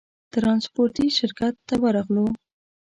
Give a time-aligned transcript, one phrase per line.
[0.33, 2.25] ترانسپورټي شرکت ته ورغلو.